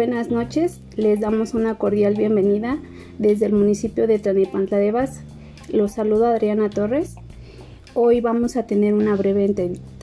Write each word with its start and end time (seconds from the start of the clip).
Buenas 0.00 0.30
noches, 0.30 0.80
les 0.96 1.20
damos 1.20 1.52
una 1.52 1.76
cordial 1.76 2.14
bienvenida 2.14 2.78
desde 3.18 3.44
el 3.44 3.52
municipio 3.52 4.06
de 4.06 4.18
Tlanepantla 4.18 4.78
de 4.78 4.92
Vaz. 4.92 5.20
Los 5.68 5.92
saludo 5.92 6.24
Adriana 6.24 6.70
Torres. 6.70 7.16
Hoy 7.92 8.22
vamos 8.22 8.56
a 8.56 8.66
tener 8.66 8.94
una 8.94 9.14
breve 9.14 9.54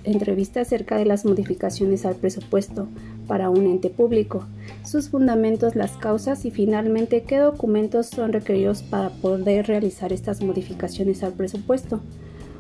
entrevista 0.04 0.62
acerca 0.62 0.98
de 0.98 1.06
las 1.06 1.26
modificaciones 1.26 2.06
al 2.06 2.14
presupuesto 2.14 2.88
para 3.26 3.50
un 3.50 3.66
ente 3.66 3.90
público, 3.90 4.46
sus 4.86 5.10
fundamentos, 5.10 5.76
las 5.76 5.94
causas 5.94 6.46
y 6.46 6.52
finalmente 6.52 7.24
qué 7.24 7.40
documentos 7.40 8.06
son 8.06 8.34
requeridos 8.34 8.84
para 8.84 9.10
poder 9.10 9.66
realizar 9.66 10.14
estas 10.14 10.44
modificaciones 10.44 11.24
al 11.24 11.34
presupuesto. 11.34 12.02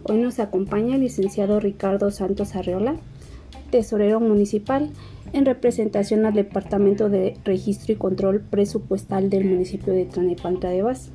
Hoy 0.05 0.17
nos 0.17 0.39
acompaña 0.39 0.95
el 0.95 1.01
licenciado 1.01 1.59
Ricardo 1.59 2.09
Santos 2.09 2.55
Arreola, 2.55 2.95
tesorero 3.69 4.19
municipal, 4.19 4.89
en 5.33 5.45
representación 5.45 6.25
al 6.25 6.33
Departamento 6.33 7.09
de 7.09 7.37
Registro 7.43 7.93
y 7.93 7.97
Control 7.97 8.41
Presupuestal 8.41 9.29
del 9.29 9.45
municipio 9.45 9.93
de 9.93 10.05
Tlanepantla 10.05 10.69
de 10.69 10.81
Vaz. 10.81 11.09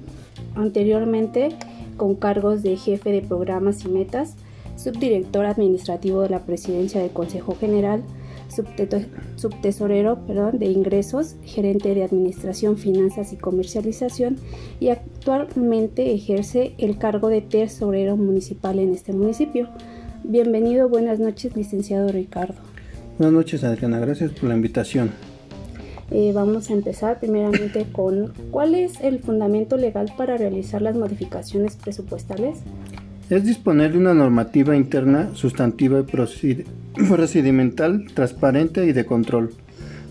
Anteriormente, 0.54 1.50
con 1.96 2.14
cargos 2.14 2.62
de 2.62 2.76
jefe 2.76 3.10
de 3.10 3.22
programas 3.22 3.84
y 3.84 3.88
metas, 3.88 4.36
subdirector 4.76 5.46
administrativo 5.46 6.22
de 6.22 6.30
la 6.30 6.40
Presidencia 6.40 7.00
del 7.00 7.10
Consejo 7.10 7.54
General, 7.54 8.02
subtesorero 9.36 10.26
perdón, 10.26 10.58
de 10.58 10.66
ingresos, 10.66 11.36
gerente 11.42 11.94
de 11.94 12.04
administración, 12.04 12.76
finanzas 12.76 13.32
y 13.32 13.36
comercialización 13.36 14.36
y 14.78 14.88
actualmente 14.88 16.12
ejerce 16.12 16.74
el 16.78 16.98
cargo 16.98 17.28
de 17.28 17.40
tesorero 17.40 18.16
municipal 18.16 18.78
en 18.78 18.92
este 18.92 19.12
municipio. 19.12 19.68
Bienvenido, 20.24 20.88
buenas 20.88 21.18
noches, 21.18 21.56
licenciado 21.56 22.08
Ricardo. 22.08 22.54
Buenas 23.18 23.34
noches, 23.34 23.64
Adriana, 23.64 23.98
gracias 23.98 24.30
por 24.30 24.48
la 24.48 24.54
invitación. 24.54 25.10
Eh, 26.12 26.30
vamos 26.32 26.70
a 26.70 26.74
empezar 26.74 27.18
primeramente 27.18 27.86
con 27.90 28.32
cuál 28.52 28.76
es 28.76 29.00
el 29.00 29.18
fundamento 29.18 29.76
legal 29.76 30.12
para 30.16 30.36
realizar 30.36 30.80
las 30.80 30.94
modificaciones 30.94 31.74
presupuestales. 31.74 32.60
Es 33.30 33.44
disponer 33.44 33.92
de 33.92 33.98
una 33.98 34.14
normativa 34.14 34.76
interna 34.76 35.30
sustantiva 35.34 36.04
y 36.42 36.64
procedimental, 37.08 38.06
transparente 38.14 38.86
y 38.86 38.92
de 38.92 39.04
control, 39.04 39.50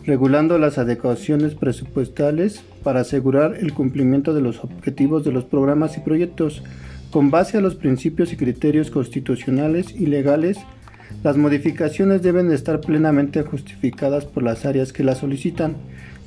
regulando 0.05 0.57
las 0.57 0.77
adecuaciones 0.77 1.55
presupuestales 1.55 2.61
para 2.83 3.01
asegurar 3.01 3.55
el 3.55 3.73
cumplimiento 3.73 4.33
de 4.33 4.41
los 4.41 4.61
objetivos 4.61 5.23
de 5.23 5.31
los 5.31 5.45
programas 5.45 5.97
y 5.97 6.01
proyectos 6.01 6.63
con 7.11 7.29
base 7.29 7.57
a 7.57 7.61
los 7.61 7.75
principios 7.75 8.33
y 8.33 8.37
criterios 8.37 8.89
constitucionales 8.89 9.93
y 9.93 10.07
legales 10.07 10.57
las 11.23 11.37
modificaciones 11.37 12.23
deben 12.23 12.51
estar 12.51 12.81
plenamente 12.81 13.43
justificadas 13.43 14.25
por 14.25 14.41
las 14.41 14.65
áreas 14.65 14.91
que 14.91 15.03
las 15.03 15.19
solicitan, 15.19 15.75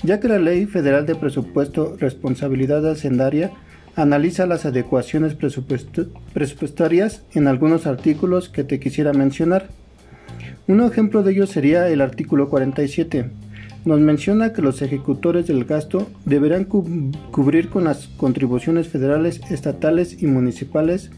ya 0.04 0.20
que 0.20 0.28
la 0.28 0.38
Ley 0.38 0.66
Federal 0.66 1.04
de 1.04 1.16
Presupuesto 1.16 1.96
Responsabilidad 1.98 2.88
Hacendaria 2.88 3.50
analiza 3.96 4.46
las 4.46 4.66
adecuaciones 4.66 5.34
presupuestarias 5.34 7.22
en 7.32 7.48
algunos 7.48 7.86
artículos 7.86 8.48
que 8.48 8.62
te 8.62 8.78
quisiera 8.78 9.12
mencionar. 9.12 9.68
Un 10.68 10.80
ejemplo 10.80 11.24
de 11.24 11.32
ello 11.32 11.46
sería 11.46 11.88
el 11.88 12.00
artículo 12.00 12.48
47. 12.48 13.30
Nos 13.84 14.00
menciona 14.00 14.52
que 14.52 14.62
los 14.62 14.80
ejecutores 14.82 15.46
del 15.46 15.64
gasto 15.64 16.08
deberán 16.24 16.64
cubrir 16.64 17.68
con 17.68 17.84
las 17.84 18.08
contribuciones 18.08 18.88
federales, 18.88 19.40
estatales 19.50 20.22
y 20.22 20.26
municipales 20.26 21.10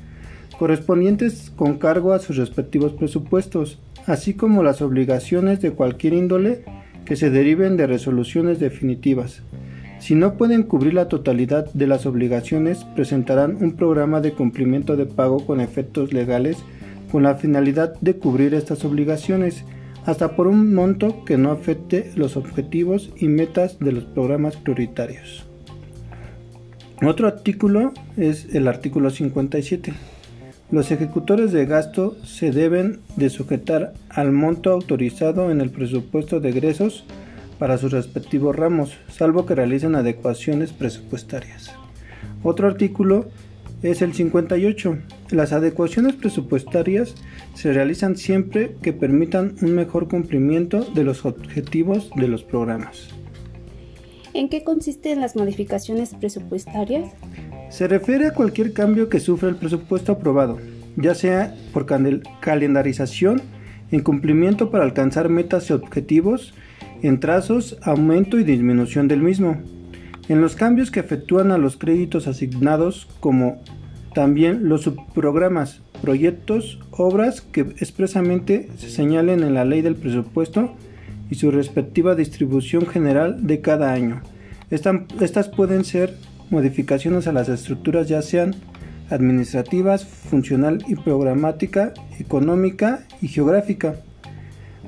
correspondientes 0.58 1.52
con 1.54 1.78
cargo 1.78 2.12
a 2.12 2.18
sus 2.18 2.36
respectivos 2.36 2.92
presupuestos, 2.92 3.78
así 4.06 4.34
como 4.34 4.62
las 4.62 4.82
obligaciones 4.82 5.60
de 5.60 5.72
cualquier 5.72 6.14
índole 6.14 6.64
que 7.04 7.16
se 7.16 7.30
deriven 7.30 7.76
de 7.76 7.86
resoluciones 7.86 8.58
definitivas. 8.58 9.42
Si 9.98 10.14
no 10.14 10.34
pueden 10.34 10.62
cubrir 10.62 10.94
la 10.94 11.08
totalidad 11.08 11.72
de 11.72 11.86
las 11.86 12.06
obligaciones, 12.06 12.84
presentarán 12.94 13.56
un 13.60 13.72
programa 13.72 14.20
de 14.20 14.32
cumplimiento 14.32 14.96
de 14.96 15.06
pago 15.06 15.44
con 15.46 15.60
efectos 15.60 16.12
legales 16.12 16.58
con 17.10 17.22
la 17.22 17.36
finalidad 17.36 17.94
de 18.00 18.16
cubrir 18.16 18.52
estas 18.54 18.84
obligaciones, 18.84 19.64
hasta 20.06 20.36
por 20.36 20.46
un 20.46 20.72
monto 20.72 21.24
que 21.24 21.36
no 21.36 21.50
afecte 21.50 22.12
los 22.14 22.36
objetivos 22.36 23.10
y 23.16 23.26
metas 23.26 23.78
de 23.80 23.92
los 23.92 24.04
programas 24.04 24.56
prioritarios. 24.56 25.44
Otro 27.04 27.26
artículo 27.26 27.92
es 28.16 28.54
el 28.54 28.68
artículo 28.68 29.10
57. 29.10 29.92
Los 30.70 30.90
ejecutores 30.90 31.52
de 31.52 31.66
gasto 31.66 32.16
se 32.24 32.52
deben 32.52 33.00
de 33.16 33.30
sujetar 33.30 33.92
al 34.08 34.32
monto 34.32 34.72
autorizado 34.72 35.50
en 35.50 35.60
el 35.60 35.70
presupuesto 35.70 36.40
de 36.40 36.50
egresos 36.50 37.04
para 37.58 37.76
sus 37.76 37.92
respectivos 37.92 38.54
ramos, 38.54 38.96
salvo 39.08 39.44
que 39.44 39.54
realicen 39.54 39.94
adecuaciones 39.94 40.72
presupuestarias. 40.72 41.72
Otro 42.42 42.68
artículo 42.68 43.26
es 43.82 44.02
el 44.02 44.14
58. 44.14 44.98
Las 45.30 45.52
adecuaciones 45.52 46.14
presupuestarias 46.14 47.14
se 47.54 47.72
realizan 47.72 48.16
siempre 48.16 48.76
que 48.82 48.92
permitan 48.92 49.54
un 49.62 49.74
mejor 49.74 50.08
cumplimiento 50.08 50.80
de 50.80 51.04
los 51.04 51.24
objetivos 51.24 52.10
de 52.16 52.28
los 52.28 52.42
programas. 52.42 53.08
¿En 54.34 54.48
qué 54.48 54.64
consisten 54.64 55.20
las 55.20 55.36
modificaciones 55.36 56.14
presupuestarias? 56.14 57.10
Se 57.70 57.88
refiere 57.88 58.26
a 58.26 58.34
cualquier 58.34 58.72
cambio 58.72 59.08
que 59.08 59.20
sufra 59.20 59.48
el 59.48 59.56
presupuesto 59.56 60.12
aprobado, 60.12 60.58
ya 60.96 61.14
sea 61.14 61.54
por 61.72 61.86
calendarización, 62.40 63.42
en 63.90 64.02
cumplimiento 64.02 64.70
para 64.70 64.84
alcanzar 64.84 65.28
metas 65.28 65.70
y 65.70 65.72
objetivos, 65.72 66.54
en 67.02 67.20
trazos, 67.20 67.78
aumento 67.82 68.38
y 68.38 68.44
disminución 68.44 69.08
del 69.08 69.22
mismo, 69.22 69.62
en 70.28 70.40
los 70.40 70.56
cambios 70.56 70.90
que 70.90 71.00
efectúan 71.00 71.52
a 71.52 71.58
los 71.58 71.76
créditos 71.76 72.26
asignados, 72.26 73.08
como 73.20 73.62
también 74.14 74.68
los 74.68 74.82
subprogramas, 74.82 75.82
proyectos, 76.02 76.80
obras 76.90 77.40
que 77.40 77.60
expresamente 77.60 78.68
se 78.76 78.90
señalen 78.90 79.42
en 79.42 79.54
la 79.54 79.64
ley 79.64 79.82
del 79.82 79.96
presupuesto 79.96 80.74
y 81.30 81.34
su 81.36 81.50
respectiva 81.50 82.14
distribución 82.14 82.86
general 82.86 83.46
de 83.46 83.60
cada 83.60 83.92
año. 83.92 84.22
Estas 84.70 85.48
pueden 85.48 85.84
ser 85.84 86.14
modificaciones 86.50 87.26
a 87.26 87.32
las 87.32 87.48
estructuras 87.48 88.08
ya 88.08 88.22
sean 88.22 88.54
administrativas, 89.10 90.04
funcional 90.04 90.84
y 90.88 90.96
programática, 90.96 91.92
económica 92.18 93.04
y 93.22 93.28
geográfica, 93.28 93.96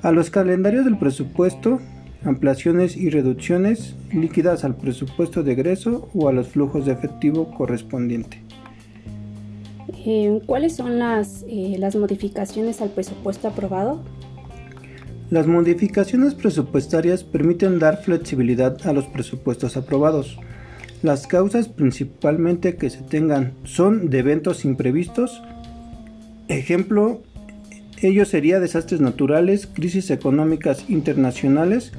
a 0.03 0.13
los 0.13 0.31
calendarios 0.31 0.85
del 0.85 0.99
presupuesto, 0.99 1.81
ampliaciones 2.25 2.97
y 2.97 3.11
reducciones 3.11 3.95
líquidas 4.13 4.65
al 4.65 4.77
presupuesto 4.77 5.43
de 5.43 5.53
egreso 5.53 6.09
o 6.15 6.29
a 6.29 6.33
los 6.33 6.49
flujos 6.49 6.87
de 6.87 6.93
efectivo 6.93 7.51
correspondiente. 7.57 8.43
Eh, 10.05 10.41
¿Cuáles 10.47 10.77
son 10.77 10.99
las, 10.99 11.45
eh, 11.49 11.77
las 11.79 11.97
modificaciones 11.97 12.81
al 12.81 12.91
presupuesto 12.91 13.49
aprobado? 13.49 14.03
Las 15.31 15.47
modificaciones 15.47 16.35
presupuestarias 16.35 17.25
permiten 17.25 17.79
dar 17.79 18.03
flexibilidad 18.03 18.79
a 18.87 18.93
los 18.93 19.07
presupuestos 19.07 19.77
aprobados 19.77 20.39
las 21.03 21.29
causas 21.29 21.69
principalmente 21.69 22.77
que 22.77 22.91
se 22.91 23.03
tengan 23.03 23.53
son 23.63 24.11
de 24.11 24.19
eventos 24.19 24.65
imprevistos. 24.65 25.41
Ejemplo, 26.49 27.23
ello 28.03 28.25
sería 28.25 28.61
desastres 28.61 29.01
naturales, 29.01 29.67
crisis 29.67 30.11
económicas 30.11 30.89
internacionales 30.89 31.93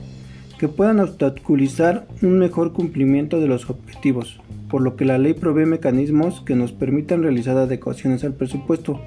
que 0.60 0.68
puedan 0.68 1.00
obstaculizar 1.00 2.06
un 2.22 2.38
mejor 2.38 2.74
cumplimiento 2.74 3.40
de 3.40 3.48
los 3.48 3.70
objetivos, 3.70 4.40
por 4.70 4.82
lo 4.82 4.96
que 4.96 5.06
la 5.06 5.18
ley 5.18 5.34
provee 5.34 5.66
mecanismos 5.66 6.42
que 6.42 6.56
nos 6.56 6.74
permitan 6.74 7.24
realizar 7.24 7.58
adecuaciones 7.58 8.24
al 8.24 8.34
presupuesto, 8.34 9.00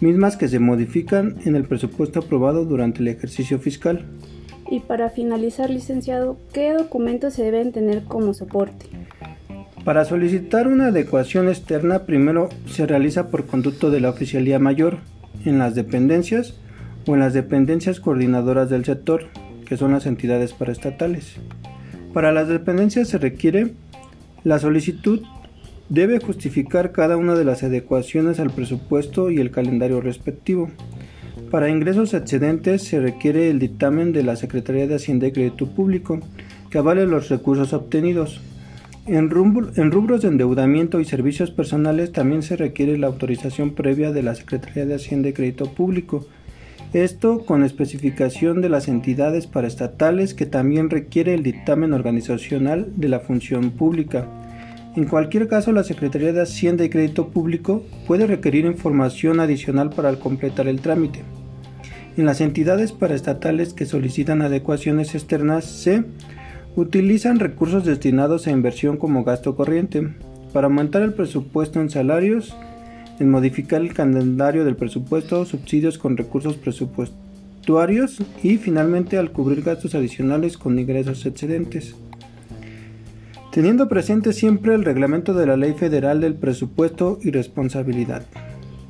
mismas 0.00 0.36
que 0.36 0.48
se 0.48 0.60
modifican 0.60 1.36
en 1.44 1.56
el 1.56 1.64
presupuesto 1.64 2.20
aprobado 2.20 2.64
durante 2.64 3.00
el 3.00 3.08
ejercicio 3.08 3.58
fiscal. 3.58 4.04
Y 4.70 4.80
para 4.80 5.10
finalizar, 5.10 5.70
licenciado, 5.70 6.38
¿qué 6.52 6.72
documentos 6.72 7.34
se 7.34 7.44
deben 7.44 7.72
tener 7.72 8.04
como 8.04 8.32
soporte? 8.32 8.86
Para 9.84 10.04
solicitar 10.04 10.66
una 10.66 10.88
adecuación 10.88 11.48
externa, 11.48 12.06
primero 12.06 12.48
se 12.66 12.86
realiza 12.86 13.28
por 13.28 13.46
conducto 13.46 13.90
de 13.90 14.00
la 14.00 14.10
Oficialía 14.10 14.58
Mayor 14.58 14.98
en 15.48 15.58
las 15.58 15.74
dependencias 15.74 16.54
o 17.06 17.14
en 17.14 17.20
las 17.20 17.34
dependencias 17.34 18.00
coordinadoras 18.00 18.70
del 18.70 18.84
sector, 18.84 19.26
que 19.64 19.76
son 19.76 19.92
las 19.92 20.06
entidades 20.06 20.52
paraestatales. 20.52 21.36
Para 22.12 22.32
las 22.32 22.48
dependencias 22.48 23.08
se 23.08 23.18
requiere 23.18 23.74
la 24.44 24.58
solicitud 24.58 25.22
debe 25.88 26.20
justificar 26.20 26.92
cada 26.92 27.16
una 27.16 27.34
de 27.34 27.44
las 27.44 27.62
adecuaciones 27.62 28.40
al 28.40 28.50
presupuesto 28.50 29.30
y 29.30 29.38
el 29.38 29.50
calendario 29.50 30.00
respectivo. 30.00 30.70
Para 31.50 31.68
ingresos 31.68 32.14
excedentes 32.14 32.82
se 32.82 33.00
requiere 33.00 33.50
el 33.50 33.58
dictamen 33.58 34.12
de 34.12 34.22
la 34.22 34.36
Secretaría 34.36 34.86
de 34.86 34.96
Hacienda 34.96 35.26
y 35.26 35.32
Crédito 35.32 35.66
Público 35.66 36.20
que 36.70 36.78
avale 36.78 37.06
los 37.06 37.28
recursos 37.28 37.72
obtenidos. 37.72 38.40
En, 39.08 39.30
rubros 39.30 40.22
de 40.22 40.28
endeudamiento 40.28 40.98
y 40.98 41.04
servicios 41.04 41.52
personales 41.52 42.10
también 42.10 42.42
se 42.42 42.56
requiere 42.56 42.98
la 42.98 43.06
autorización 43.06 43.70
previa 43.70 44.10
de 44.10 44.24
la 44.24 44.34
Secretaría 44.34 44.84
de 44.84 44.96
Hacienda 44.96 45.28
y 45.28 45.32
Crédito 45.32 45.70
Público. 45.70 46.26
Esto 46.92 47.46
con 47.46 47.62
especificación 47.62 48.60
de 48.60 48.68
las 48.68 48.88
entidades 48.88 49.46
paraestatales 49.46 50.34
que 50.34 50.44
también 50.44 50.90
requiere 50.90 51.34
el 51.34 51.44
dictamen 51.44 51.92
organizacional 51.92 52.88
de 52.96 53.08
la 53.08 53.20
función 53.20 53.70
pública. 53.70 54.26
En 54.96 55.04
cualquier 55.04 55.46
caso, 55.46 55.70
la 55.70 55.84
Secretaría 55.84 56.32
de 56.32 56.42
Hacienda 56.42 56.84
y 56.84 56.88
Crédito 56.88 57.28
Público 57.28 57.84
puede 58.08 58.26
requerir 58.26 58.64
información 58.64 59.38
adicional 59.38 59.90
para 59.90 60.16
completar 60.16 60.66
el 60.66 60.80
trámite. 60.80 61.22
En 62.16 62.26
las 62.26 62.40
entidades 62.40 62.90
paraestatales 62.90 63.72
que 63.72 63.86
solicitan 63.86 64.42
adecuaciones 64.42 65.14
externas 65.14 65.64
se 65.64 66.02
utilizan 66.76 67.40
recursos 67.40 67.84
destinados 67.84 68.46
a 68.46 68.52
inversión 68.52 68.98
como 68.98 69.24
gasto 69.24 69.56
corriente, 69.56 70.14
para 70.52 70.66
aumentar 70.66 71.02
el 71.02 71.14
presupuesto 71.14 71.80
en 71.80 71.90
salarios, 71.90 72.54
en 73.18 73.30
modificar 73.30 73.80
el 73.80 73.94
calendario 73.94 74.64
del 74.64 74.76
presupuesto, 74.76 75.44
subsidios 75.44 75.98
con 75.98 76.16
recursos 76.16 76.56
presupuestarios 76.56 78.18
y 78.42 78.58
finalmente 78.58 79.18
al 79.18 79.32
cubrir 79.32 79.62
gastos 79.62 79.94
adicionales 79.94 80.56
con 80.56 80.78
ingresos 80.78 81.26
excedentes. 81.26 81.96
Teniendo 83.52 83.88
presente 83.88 84.32
siempre 84.34 84.74
el 84.74 84.84
reglamento 84.84 85.32
de 85.32 85.46
la 85.46 85.56
Ley 85.56 85.72
Federal 85.72 86.20
del 86.20 86.34
Presupuesto 86.34 87.18
y 87.22 87.30
Responsabilidad. 87.30 88.24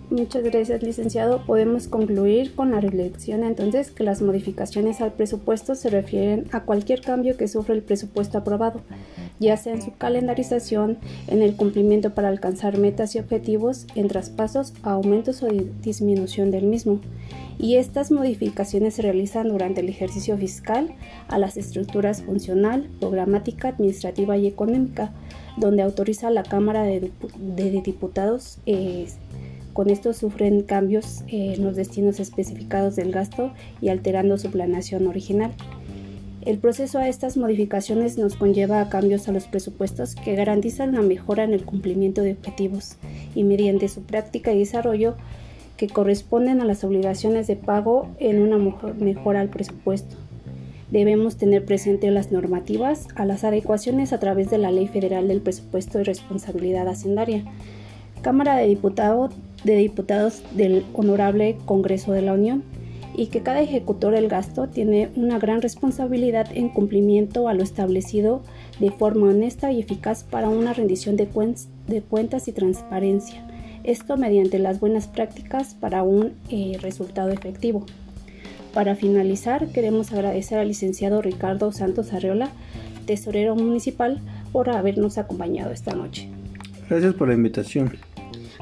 Muchas 0.08 0.44
gracias, 0.44 0.85
licenciado. 0.85 1.44
Podemos 1.47 1.88
concluir 1.88 2.55
con 2.55 2.70
la 2.70 2.81
reflexión 2.81 3.43
entonces 3.43 3.91
que 3.91 4.05
las 4.05 4.23
modificaciones 4.23 5.00
al 5.00 5.12
presupuesto 5.12 5.75
se 5.75 5.91
refieren 5.91 6.47
a 6.53 6.61
cualquier 6.61 7.00
cambio 7.00 7.37
que 7.37 7.49
sufre 7.49 7.75
el 7.75 7.82
presupuesto 7.82 8.38
aprobado, 8.38 8.82
ya 9.41 9.56
sea 9.56 9.73
en 9.75 9.82
su 9.82 9.97
calendarización, 9.97 10.99
en 11.26 11.43
el 11.43 11.56
cumplimiento 11.56 12.14
para 12.14 12.29
alcanzar 12.29 12.79
metas 12.79 13.17
y 13.17 13.19
objetivos, 13.19 13.88
en 13.97 14.06
traspasos, 14.06 14.75
aumentos 14.85 15.43
o 15.43 15.49
disminución 15.82 16.53
del 16.53 16.67
mismo. 16.67 17.00
Y 17.58 17.75
estas 17.75 18.12
modificaciones 18.12 18.94
se 18.94 19.03
realizan 19.03 19.49
durante 19.49 19.81
el 19.81 19.88
ejercicio 19.88 20.38
fiscal 20.38 20.94
a 21.26 21.38
las 21.38 21.56
estructuras 21.56 22.23
funcional, 22.23 22.88
programática, 23.00 23.69
administrativa 23.70 24.37
y 24.37 24.47
económica, 24.47 25.11
donde 25.56 25.82
autoriza 25.82 26.31
la 26.31 26.44
Cámara 26.44 26.85
de, 26.85 27.11
Diputados. 27.82 28.58
Eh, 28.67 29.06
con 29.76 29.90
esto 29.90 30.14
sufren 30.14 30.62
cambios 30.62 31.23
en 31.28 31.62
los 31.62 31.76
destinos 31.76 32.19
especificados 32.19 32.96
del 32.96 33.12
gasto 33.12 33.52
y 33.82 33.90
alterando 33.90 34.38
su 34.38 34.50
planeación 34.50 35.06
original. 35.06 35.52
El 36.40 36.56
proceso 36.56 36.99
a 36.99 37.08
estas 37.08 37.37
modificaciones 37.37 38.17
nos 38.17 38.37
conlleva 38.37 38.81
a 38.81 38.88
cambios 38.88 39.28
a 39.28 39.32
los 39.32 39.44
presupuestos 39.44 40.14
que 40.14 40.34
garantizan 40.34 40.94
la 40.94 41.02
mejora 41.02 41.44
en 41.44 41.52
el 41.52 41.67
cumplimiento 41.67 42.23
de 42.23 42.32
objetivos 42.32 42.96
y 43.34 43.44
mediante 43.44 43.88
su 43.88 44.00
práctica 44.00 44.50
y 44.50 44.61
desarrollo 44.61 45.14
que 45.76 45.88
corresponden 45.88 46.62
a 46.62 46.64
las 46.64 46.82
obligaciones 46.82 47.46
de 47.46 47.56
pago 47.56 48.08
en 48.19 48.40
una 48.40 48.56
mejora 48.99 49.43
al 49.43 49.50
presupuesto. 49.50 50.17
Debemos 50.90 51.37
tener 51.37 51.67
presente 51.67 52.11
las 52.11 52.32
normativas 52.32 53.08
a 53.14 53.26
las 53.26 53.44
adecuaciones 53.44 54.14
a 54.14 54.20
través 54.20 54.49
de 54.49 54.56
la 54.56 54.70
Ley 54.70 54.88
Federal 54.88 55.29
del 55.29 55.43
Presupuesto 55.43 56.00
y 56.00 56.05
Responsabilidad 56.05 56.88
Hacendaria, 56.88 57.44
Cámara 58.22 58.56
de 58.56 58.69
Diputados 58.69 59.34
de 59.66 59.76
Diputados 59.76 60.42
del 60.52 60.84
Honorable 60.94 61.58
Congreso 61.66 62.12
de 62.12 62.22
la 62.22 62.32
Unión 62.32 62.62
y 63.16 63.26
que 63.26 63.42
cada 63.42 63.60
ejecutor 63.60 64.14
del 64.14 64.28
gasto 64.28 64.68
tiene 64.68 65.08
una 65.16 65.38
gran 65.38 65.60
responsabilidad 65.60 66.46
en 66.54 66.68
cumplimiento 66.68 67.48
a 67.48 67.54
lo 67.54 67.62
establecido 67.62 68.42
de 68.78 68.90
forma 68.90 69.28
honesta 69.28 69.72
y 69.72 69.80
eficaz 69.80 70.22
para 70.22 70.48
una 70.48 70.72
rendición 70.72 71.16
de, 71.16 71.26
cuentas 71.26 72.48
y 72.48 72.52
transparencia. 72.52 73.44
Esto 73.84 74.16
mediante 74.16 74.58
las 74.58 74.80
buenas 74.80 75.08
prácticas 75.08 75.74
para 75.74 76.02
un 76.02 76.34
eh, 76.50 76.78
resultado 76.80 77.30
efectivo. 77.30 77.86
Para 78.72 78.94
finalizar, 78.94 79.69
queremos 79.69 80.12
agradecer 80.12 80.58
al 80.58 80.69
licenciado 80.69 81.22
Ricardo 81.22 81.72
Santos 81.72 82.12
Arreola, 82.12 82.50
tesorero 83.06 83.56
municipal, 83.56 84.20
por 84.52 84.69
habernos 84.69 85.16
acompañado 85.19 85.72
esta 85.72 85.94
noche. 85.94 86.28
Gracias 86.88 87.14
por 87.14 87.28
la 87.28 87.34
invitación. 87.34 87.92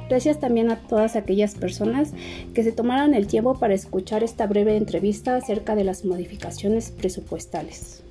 Gracias 0.08 0.38
también 0.38 0.70
a 0.70 0.76
todas 0.76 1.16
aquellas 1.16 1.54
personas 1.54 2.12
que 2.54 2.62
se 2.62 2.72
tomaron 2.72 3.14
el 3.14 3.26
tiempo 3.26 3.54
para 3.54 3.74
escuchar 3.74 4.22
esta 4.22 4.46
breve 4.46 4.76
entrevista 4.76 5.36
acerca 5.36 5.74
de 5.74 5.84
las 5.84 6.04
modificaciones 6.04 6.90
presupuestales. 6.90 8.04